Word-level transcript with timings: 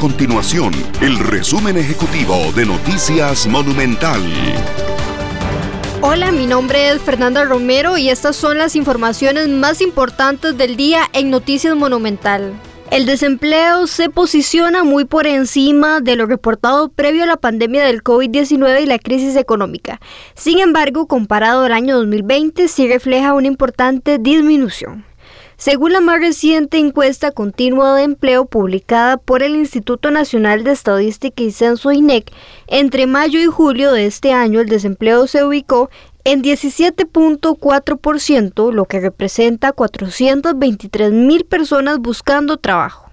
continuación 0.00 0.72
el 1.02 1.18
resumen 1.18 1.76
ejecutivo 1.76 2.34
de 2.56 2.64
Noticias 2.64 3.46
Monumental. 3.46 4.22
Hola, 6.00 6.32
mi 6.32 6.46
nombre 6.46 6.88
es 6.88 7.02
Fernanda 7.02 7.44
Romero 7.44 7.98
y 7.98 8.08
estas 8.08 8.34
son 8.34 8.56
las 8.56 8.76
informaciones 8.76 9.48
más 9.50 9.82
importantes 9.82 10.56
del 10.56 10.76
día 10.76 11.02
en 11.12 11.28
Noticias 11.28 11.76
Monumental. 11.76 12.54
El 12.90 13.04
desempleo 13.04 13.86
se 13.86 14.08
posiciona 14.08 14.84
muy 14.84 15.04
por 15.04 15.26
encima 15.26 16.00
de 16.00 16.16
lo 16.16 16.24
reportado 16.24 16.88
previo 16.88 17.24
a 17.24 17.26
la 17.26 17.36
pandemia 17.36 17.84
del 17.84 18.02
COVID-19 18.02 18.82
y 18.82 18.86
la 18.86 18.98
crisis 18.98 19.36
económica. 19.36 20.00
Sin 20.34 20.60
embargo, 20.60 21.08
comparado 21.08 21.64
al 21.64 21.72
año 21.72 21.98
2020, 21.98 22.68
sí 22.68 22.88
refleja 22.88 23.34
una 23.34 23.48
importante 23.48 24.18
disminución. 24.18 25.09
Según 25.60 25.92
la 25.92 26.00
más 26.00 26.18
reciente 26.20 26.78
encuesta 26.78 27.30
continua 27.32 27.94
de 27.94 28.04
empleo 28.04 28.46
publicada 28.46 29.18
por 29.18 29.42
el 29.42 29.56
Instituto 29.56 30.10
Nacional 30.10 30.64
de 30.64 30.72
Estadística 30.72 31.42
y 31.42 31.52
Censo 31.52 31.92
INEC, 31.92 32.32
entre 32.66 33.06
mayo 33.06 33.38
y 33.38 33.44
julio 33.44 33.92
de 33.92 34.06
este 34.06 34.32
año 34.32 34.60
el 34.60 34.70
desempleo 34.70 35.26
se 35.26 35.44
ubicó 35.44 35.90
en 36.24 36.42
17.4%, 36.42 38.72
lo 38.72 38.86
que 38.86 39.00
representa 39.00 39.72
423 39.72 41.12
mil 41.12 41.44
personas 41.44 41.98
buscando 41.98 42.56
trabajo. 42.56 43.10